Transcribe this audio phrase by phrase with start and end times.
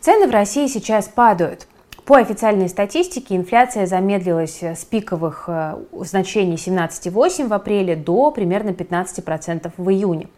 [0.00, 1.66] Цены в России сейчас падают.
[2.06, 9.70] По официальной статистике инфляция замедлилась с пиковых э, значений 17,8 в апреле до примерно 15%
[9.76, 10.28] в июне.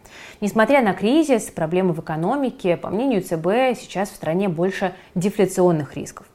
[0.40, 6.26] Несмотря на кризис, проблемы в экономике, по мнению ЦБ, сейчас в стране больше дефляционных рисков.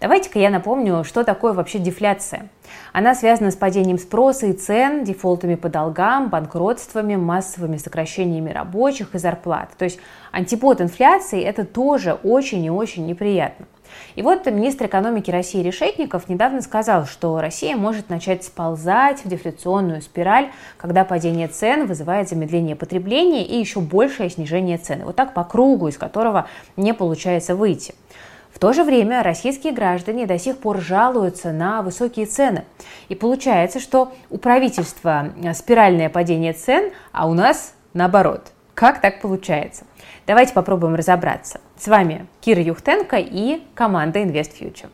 [0.00, 2.48] Давайте-ка я напомню, что такое вообще дефляция.
[2.92, 9.18] Она связана с падением спроса и цен, дефолтами по долгам, банкротствами, массовыми сокращениями рабочих и
[9.18, 9.70] зарплат.
[9.78, 9.98] То есть
[10.32, 13.66] антипод инфляции– это тоже очень и очень неприятно.
[14.14, 20.02] И вот министр экономики России Решетников недавно сказал, что Россия может начать сползать в дефляционную
[20.02, 25.04] спираль, когда падение цен вызывает замедление потребления и еще большее снижение цены.
[25.04, 27.94] Вот так по кругу, из которого не получается выйти.
[28.56, 32.64] В то же время российские граждане до сих пор жалуются на высокие цены.
[33.10, 38.52] И получается, что у правительства спиральное падение цен, а у нас наоборот.
[38.72, 39.84] Как так получается?
[40.26, 41.60] Давайте попробуем разобраться.
[41.76, 44.88] С вами Кира Юхтенко и команда Invest Future.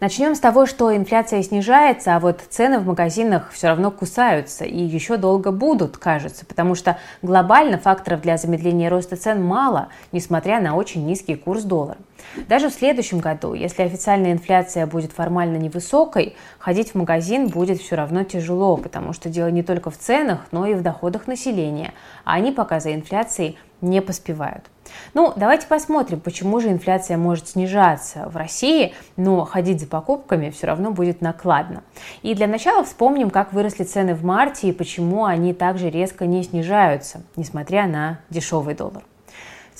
[0.00, 4.82] Начнем с того, что инфляция снижается, а вот цены в магазинах все равно кусаются и
[4.82, 10.74] еще долго будут, кажется, потому что глобально факторов для замедления роста цен мало, несмотря на
[10.74, 11.98] очень низкий курс доллара.
[12.48, 17.96] Даже в следующем году, если официальная инфляция будет формально невысокой, ходить в магазин будет все
[17.96, 21.92] равно тяжело, потому что дело не только в ценах, но и в доходах населения,
[22.24, 24.64] а они пока за инфляцией не поспевают.
[25.14, 30.66] Ну, давайте посмотрим, почему же инфляция может снижаться в России, но ходить за покупками все
[30.66, 31.82] равно будет накладно.
[32.22, 36.42] И для начала вспомним, как выросли цены в марте и почему они также резко не
[36.42, 39.02] снижаются, несмотря на дешевый доллар.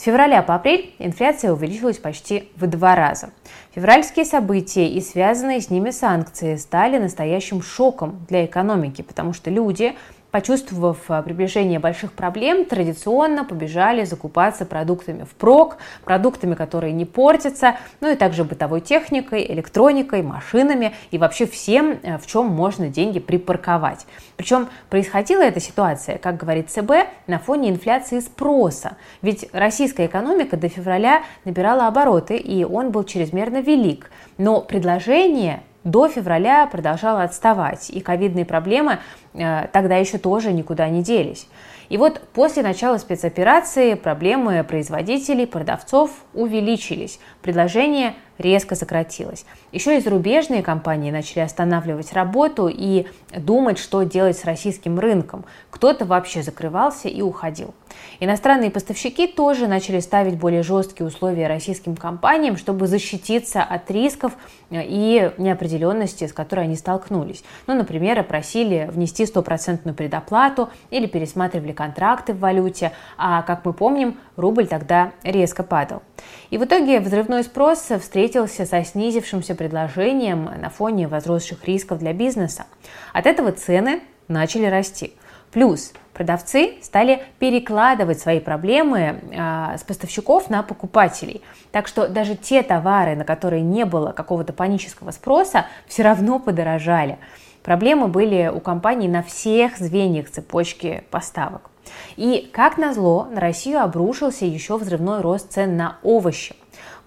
[0.00, 3.30] С февраля по апрель инфляция увеличилась почти в два раза.
[3.74, 9.94] Февральские события и связанные с ними санкции стали настоящим шоком для экономики, потому что люди
[10.30, 18.10] почувствовав а, приближение больших проблем, традиционно побежали закупаться продуктами впрок, продуктами, которые не портятся, ну
[18.10, 24.06] и также бытовой техникой, электроникой, машинами и вообще всем, э, в чем можно деньги припарковать.
[24.36, 26.92] Причем происходила эта ситуация, как говорит ЦБ,
[27.26, 28.96] на фоне инфляции спроса.
[29.22, 34.10] Ведь российская экономика до февраля набирала обороты, и он был чрезмерно велик.
[34.38, 38.98] Но предложение до февраля продолжала отставать, и ковидные проблемы
[39.34, 41.48] э, тогда еще тоже никуда не делись.
[41.88, 49.44] И вот после начала спецоперации проблемы производителей, продавцов увеличились, предложение резко сократилось.
[49.72, 55.44] Еще и зарубежные компании начали останавливать работу и думать, что делать с российским рынком.
[55.70, 57.74] Кто-то вообще закрывался и уходил.
[58.20, 64.32] Иностранные поставщики тоже начали ставить более жесткие условия российским компаниям, чтобы защититься от рисков
[64.70, 67.42] и неопределенности, с которой они столкнулись.
[67.66, 74.18] Ну, например, просили внести стопроцентную предоплату или пересматривали контракты в валюте, а, как мы помним,
[74.36, 76.02] рубль тогда резко падал.
[76.50, 82.66] И в итоге взрывной спрос встретился со снизившимся предложением на фоне возросших рисков для бизнеса.
[83.12, 85.14] От этого цены начали расти.
[85.52, 91.42] Плюс продавцы стали перекладывать свои проблемы э, с поставщиков на покупателей.
[91.72, 97.18] Так что даже те товары, на которые не было какого-то панического спроса, все равно подорожали.
[97.62, 101.70] Проблемы были у компаний на всех звеньях цепочки поставок.
[102.16, 106.54] И, как назло, на Россию обрушился еще взрывной рост цен на овощи.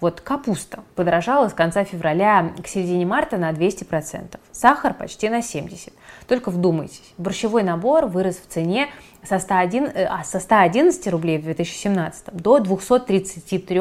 [0.00, 5.92] Вот капуста подорожала с конца февраля к середине марта на 200%, сахар почти на 70%.
[6.26, 8.88] Только вдумайтесь, борщевой набор вырос в цене
[9.22, 13.80] со 101, э, а, со 111 рублей в 2017 до 233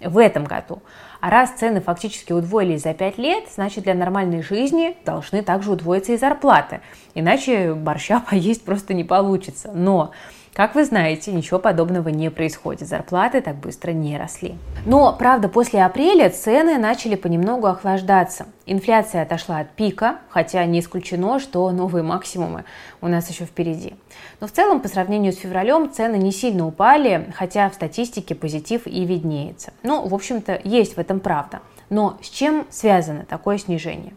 [0.00, 0.82] в этом году.
[1.20, 6.12] А раз цены фактически удвоились за 5 лет, значит для нормальной жизни должны также удвоиться
[6.12, 6.80] и зарплаты.
[7.14, 9.70] Иначе борща поесть просто не получится.
[9.72, 10.12] Но
[10.52, 12.88] как вы знаете, ничего подобного не происходит.
[12.88, 14.56] Зарплаты так быстро не росли.
[14.84, 18.46] Но, правда, после апреля цены начали понемногу охлаждаться.
[18.66, 22.64] Инфляция отошла от пика, хотя не исключено, что новые максимумы
[23.00, 23.94] у нас еще впереди.
[24.40, 28.86] Но в целом, по сравнению с февралем, цены не сильно упали, хотя в статистике позитив
[28.86, 29.72] и виднеется.
[29.82, 31.60] Ну, в общем-то, есть в этом правда.
[31.90, 34.14] Но с чем связано такое снижение?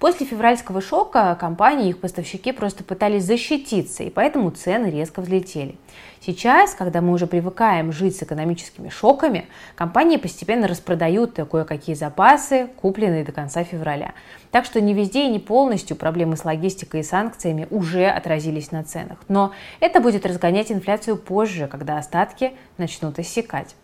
[0.00, 5.76] После февральского шока компании и их поставщики просто пытались защититься, и поэтому цены резко взлетели.
[6.24, 13.24] Сейчас, когда мы уже привыкаем жить с экономическими шоками, компании постепенно распродают кое-какие запасы, купленные
[13.24, 14.14] до конца февраля.
[14.50, 18.82] Так что не везде и не полностью проблемы с логистикой и санкциями уже отразились на
[18.84, 19.18] ценах.
[19.28, 23.76] Но это будет разгонять инфляцию позже, когда остатки начнут иссякать.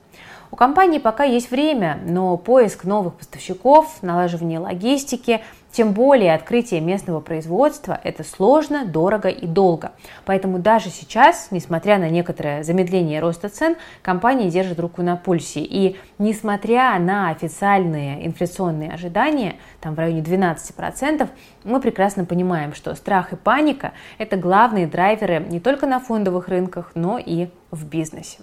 [0.51, 5.43] У компании пока есть время, но поиск новых поставщиков, налаживание логистики
[5.77, 9.93] Тем более открытие местного производства– это сложно, дорого и долго.
[10.25, 15.61] Поэтому даже сейчас, несмотря на некоторое замедление роста цен, компании держат руку на пульсе.
[15.61, 21.29] И несмотря на официальные инфляционные ожидания, там в районе 12%,
[21.65, 26.93] мы прекрасно понимаем, что страх и паника– это главные драйверы не только на фондовых рынках,
[26.95, 28.39] но и в бизнесе.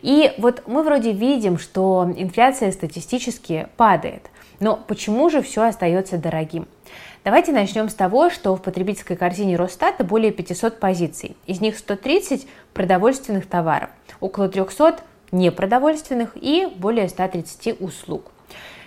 [0.00, 4.30] И вот мы вроде видим, что инфляция статистически падает.
[4.62, 6.68] Но почему же все остается дорогим?
[7.24, 11.36] Давайте начнем с того, что в потребительской корзине Росстата более 500 позиций.
[11.46, 15.00] Из них 130 продовольственных товаров, около 300
[15.32, 18.30] непродовольственных и более 130 услуг.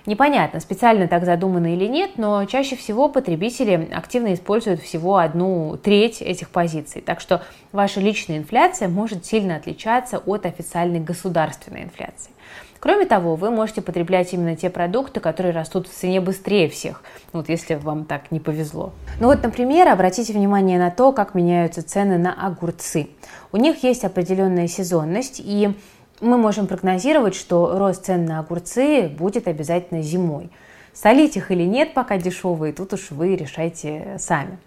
[0.06, 6.22] Непонятно, специально так задумано или нет, но чаще всего потребители активно используют всего одну треть
[6.22, 7.02] этих позиций.
[7.02, 7.42] Так что
[7.72, 12.32] ваша личная инфляция может сильно отличаться от официальной государственной инфляции.
[12.80, 17.02] Кроме того, вы можете потреблять именно те продукты, которые растут в цене быстрее всех,
[17.34, 18.94] вот если вам так не повезло.
[19.20, 23.08] Ну вот, например, обратите внимание на то, как меняются цены на огурцы.
[23.52, 25.74] У них есть определенная сезонность, и
[26.22, 30.50] мы можем прогнозировать, что рост цен на огурцы будет обязательно зимой–
[30.96, 34.58] Солить их или нет, пока дешевые, тут уж вы решайте сами.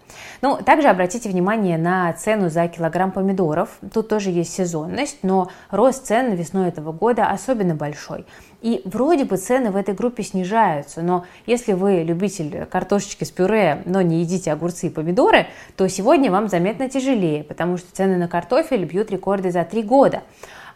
[0.43, 3.79] Ну, также обратите внимание на цену за килограмм помидоров.
[3.91, 8.27] Тут тоже есть сезонность, но рост цен весной этого года особенно большой.
[8.61, 13.81] И вроде бы цены в этой группе снижаются, но если вы любитель картошечки с пюре,
[13.85, 15.47] но не едите огурцы и помидоры,
[15.77, 20.21] то сегодня вам заметно тяжелее, потому что цены на картофель бьют рекорды за три года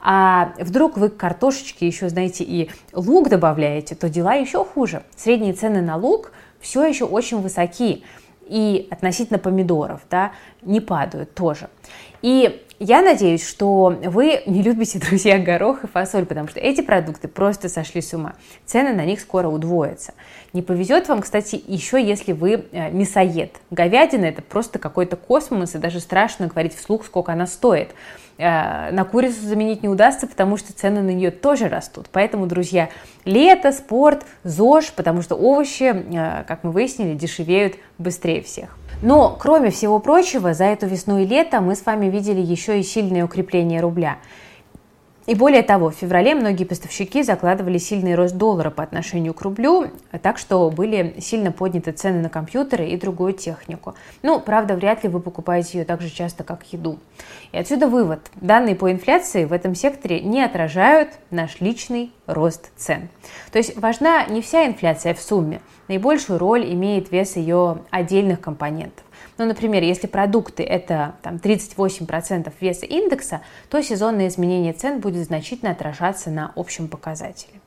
[0.05, 5.03] а вдруг вы к картошечке еще, знаете, и лук добавляете, то дела еще хуже.
[5.15, 8.03] Средние цены на лук все еще очень высоки
[8.45, 11.69] и относительно помидоров, да, не падают тоже.
[12.21, 17.29] И я надеюсь, что вы не любите, друзья, горох и фасоль, потому что эти продукты
[17.29, 18.33] просто сошли с ума.
[18.65, 20.13] Цены на них скоро удвоятся.
[20.51, 23.55] Не повезет вам, кстати, еще если вы э, мясоед.
[23.71, 27.91] Говядина это просто какой-то космос, и даже страшно говорить вслух, сколько она стоит.
[28.37, 32.07] Э, на курицу заменить не удастся, потому что цены на нее тоже растут.
[32.11, 32.89] Поэтому, друзья,
[33.25, 38.75] лето, спорт, ЗОЖ, потому что овощи, э, как мы выяснили, дешевеют быстрее всех.
[39.01, 42.83] Но, кроме всего прочего, за эту весну и лето мы с вами видели еще и
[42.83, 44.17] сильное укрепление рубля.
[45.25, 49.87] И более того, в феврале многие поставщики закладывали сильный рост доллара по отношению к рублю,
[50.21, 53.95] так что были сильно подняты цены на компьютеры и другую технику.
[54.21, 56.99] Ну, правда, вряд ли вы покупаете ее так же часто, как еду.
[57.53, 58.19] И отсюда вывод.
[58.35, 63.07] Данные по инфляции в этом секторе не отражают наш личный рост цен.
[63.51, 65.61] То есть важна не вся инфляция в сумме.
[65.87, 69.05] Наибольшую роль имеет вес ее отдельных компонентов.
[69.37, 75.71] Ну, например, если продукты это там, 38% веса индекса, то сезонное изменение цен будет значительно
[75.71, 77.59] отражаться на общем показателе.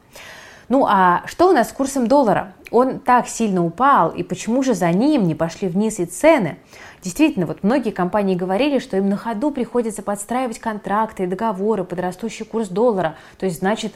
[0.68, 2.52] Ну а что у нас с курсом доллара?
[2.72, 6.58] Он так сильно упал, и почему же за ним не пошли вниз и цены?
[7.02, 12.00] Действительно, вот многие компании говорили, что им на ходу приходится подстраивать контракты и договоры под
[12.00, 13.16] растущий курс доллара.
[13.38, 13.94] То есть, значит,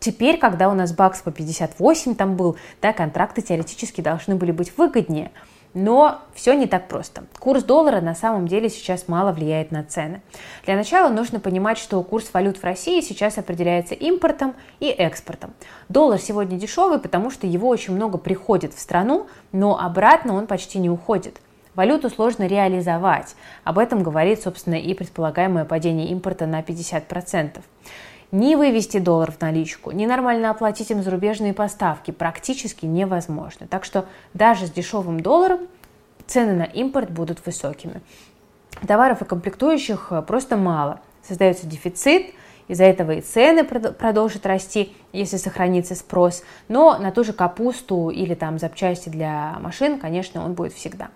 [0.00, 4.76] теперь, когда у нас бакс по 58 там был, да, контракты теоретически должны были быть
[4.76, 5.30] выгоднее.
[5.74, 7.24] Но все не так просто.
[7.38, 10.22] Курс доллара на самом деле сейчас мало влияет на цены.
[10.64, 15.52] Для начала нужно понимать, что курс валют в России сейчас определяется импортом и экспортом.
[15.88, 20.78] Доллар сегодня дешевый, потому что его очень много приходит в страну, но обратно он почти
[20.78, 21.40] не уходит.
[21.74, 23.36] Валюту сложно реализовать.
[23.62, 27.60] Об этом говорит, собственно, и предполагаемое падение импорта на 50%
[28.30, 33.66] ни вывести доллар в наличку, ни нормально оплатить им зарубежные поставки практически невозможно.
[33.66, 35.60] Так что даже с дешевым долларом
[36.26, 38.00] цены на импорт будут высокими.
[38.86, 41.00] Товаров и комплектующих э, просто мало.
[41.26, 42.34] Создается дефицит,
[42.68, 46.44] из-за этого и цены продолжат расти, если сохранится спрос.
[46.68, 51.08] Но на ту же капусту или там запчасти для машин, конечно, он будет всегда.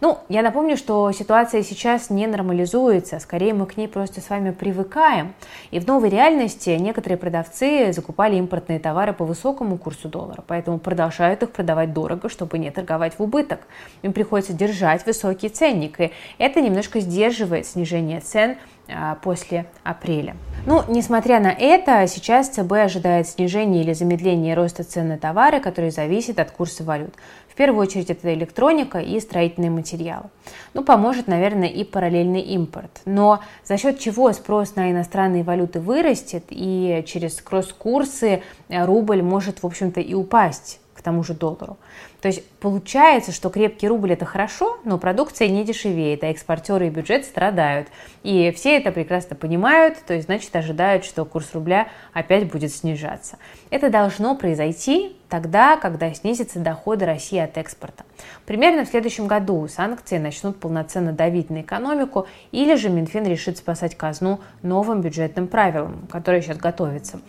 [0.00, 4.52] Ну, я напомню, что ситуация сейчас не нормализуется, скорее мы к ней просто с вами
[4.52, 5.34] привыкаем.
[5.72, 11.42] И в новой реальности некоторые продавцы закупали импортные товары по высокому курсу доллара, поэтому продолжают
[11.42, 13.60] их продавать дорого, чтобы не торговать в убыток.
[14.02, 18.56] Им приходится держать высокий ценник, и это немножко сдерживает снижение цен
[18.90, 20.36] а, после апреля.
[20.64, 25.90] Ну, несмотря на это, сейчас ЦБ ожидает снижения или замедления роста цен на товары, которые
[25.90, 27.14] зависят от курса валют
[27.58, 30.30] первую очередь это электроника и строительные материалы.
[30.74, 33.02] Ну, поможет, наверное, и параллельный импорт.
[33.04, 39.66] Но за счет чего спрос на иностранные валюты вырастет и через кросс-курсы рубль может, в
[39.66, 41.78] общем-то, и упасть к тому же доллару.
[42.20, 46.90] То есть получается, что крепкий рубль это хорошо, но продукция не дешевеет, а экспортеры и
[46.90, 47.88] бюджет страдают.
[48.24, 53.38] И все это прекрасно понимают, то есть значит ожидают, что курс рубля опять будет снижаться.
[53.70, 58.04] Это должно произойти тогда, когда снизятся доходы России от экспорта.
[58.46, 63.96] Примерно в следующем году санкции начнут полноценно давить на экономику, или же Минфин решит спасать
[63.96, 67.20] казну новым бюджетным правилам, которые сейчас готовятся.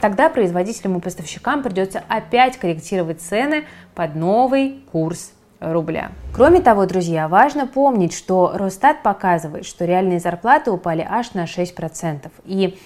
[0.00, 3.64] Тогда производителям и поставщикам придется опять корректировать цены
[3.94, 6.10] под новый курс рубля.
[6.34, 12.30] Кроме того, друзья, важно помнить, что Росстат показывает, что реальные зарплаты упали аж на 6%.
[12.46, 12.78] И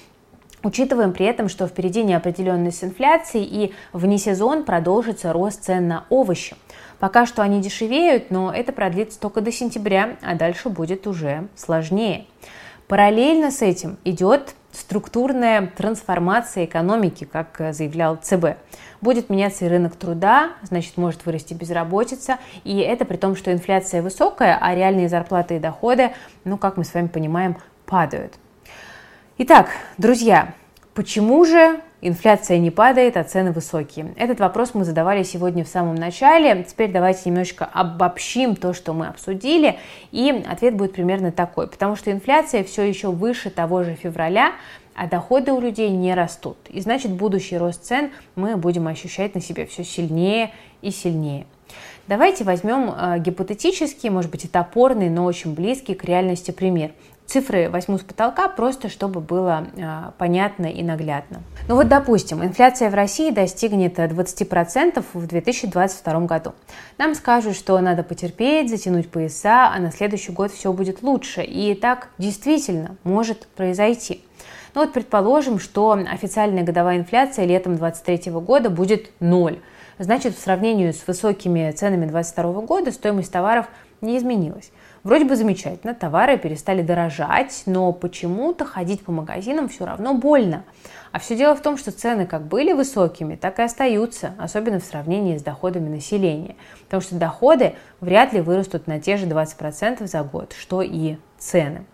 [0.65, 6.07] Учитываем при этом, что впереди неопределенность с инфляцией и вне сезон продолжится рост цен на
[6.09, 6.57] овощи.
[6.99, 12.25] Пока что они дешевеют, но это продлится только до сентября, а дальше будет уже сложнее.
[12.89, 18.57] Параллельно с этим идет структурная трансформация экономики, как заявлял ЦБ.
[19.01, 24.03] Будет меняться и рынок труда, значит, может вырасти безработица, и это при том, что инфляция
[24.03, 26.13] высокая, а реальные зарплаты и доходы,
[26.45, 28.35] ну, как мы с вами понимаем, падают.
[29.39, 30.55] Итак, друзья,
[30.95, 34.15] почему же инфляция не падает, а цены высокие?
[34.17, 36.65] Этот вопрос мы задавали сегодня в самом начале.
[36.65, 39.79] Теперь давайте немножечко обобщим то, что мы обсудили.
[40.13, 41.67] И ответ будет примерно такой.
[41.67, 44.53] Потому что инфляция все еще выше того же февраля,
[44.95, 46.59] а доходы у людей не растут.
[46.69, 51.47] И значит, будущий рост цен мы будем ощущать на себе все сильнее и сильнее.
[52.07, 56.91] Давайте возьмем э, гипотетический, может быть, и топорный, но очень близкий к реальности пример.
[57.27, 61.41] Цифры возьму с потолка, просто чтобы было э, понятно и наглядно.
[61.69, 66.53] Ну вот, допустим, инфляция в России достигнет 20% в 2022 году.
[66.99, 71.43] Нам скажут, что надо потерпеть, затянуть пояса, а на следующий год все будет лучше.
[71.43, 74.23] И так действительно может произойти.
[74.75, 79.61] Ну вот предположим, что официальная годовая инфляция летом 2023 года будет ноль.
[79.99, 83.67] Значит, в сравнении с высокими ценами 2022 года стоимость товаров
[84.01, 84.71] не изменилась.
[85.05, 90.65] Вроде бы замечательно, товары перестали дорожать, но почему-то ходить по магазинам все равно больно.
[91.13, 94.85] А все дело в том, что цены как были высокими, так и остаются, особенно в
[94.85, 96.57] сравнении с доходами населения.
[96.85, 101.85] Потому что доходы вряд ли вырастут на те же 20% за год, что и цены.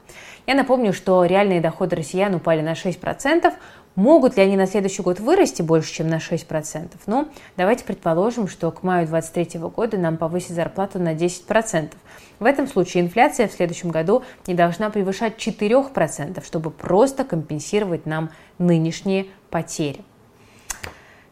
[0.47, 3.53] Я напомню, что реальные доходы россиян упали на 6%,
[3.97, 6.91] Могут ли они на следующий год вырасти больше, чем на 6%?
[7.07, 11.93] Ну, давайте предположим, что к маю 2023 года нам повысят зарплату на 10%.
[12.39, 18.31] В этом случае инфляция в следующем году не должна превышать 4%, чтобы просто компенсировать нам
[18.59, 20.05] нынешние потери.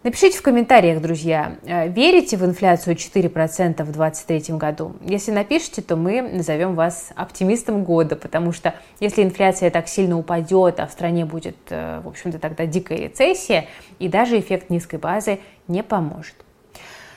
[0.08, 4.96] Напишите в комментариях, друзья, э, верите в инфляцию 4% в 2023 году?
[5.02, 10.80] Если напишите, то мы назовем вас оптимистом года, потому что если инфляция так сильно упадет,
[10.80, 13.66] а в стране будет, э, в общем-то, тогда дикая рецессия,
[13.98, 16.36] и даже эффект низкой базы не поможет.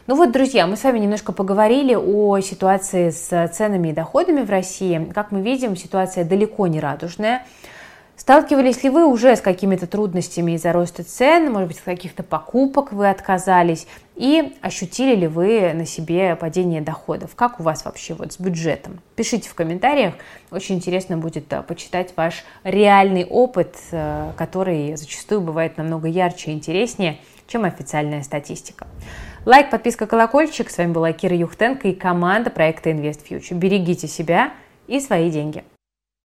[0.08, 4.50] Ну вот, друзья, мы с вами немножко поговорили о ситуации с ценами и доходами в
[4.50, 5.10] России.
[5.16, 7.46] Как мы видим, ситуация далеко не радужная.
[8.22, 12.94] Сталкивались ли вы уже с какими-то трудностями из-за роста цен, может быть, от каких-то покупок
[12.94, 17.34] вы отказались, и ощутили ли вы на себе падение доходов?
[17.34, 19.02] Как у вас вообще вот с бюджетом?
[19.16, 20.14] Пишите в комментариях,
[20.52, 26.54] очень интересно будет э, почитать ваш реальный опыт, э, который зачастую бывает намного ярче и
[26.54, 28.86] интереснее, чем официальная статистика.
[29.48, 30.70] Лайк, подписка, колокольчик.
[30.70, 33.56] С вами была Кира Юхтенко и команда проекта Invest Future.
[33.56, 34.54] Берегите себя
[34.86, 35.64] и свои деньги.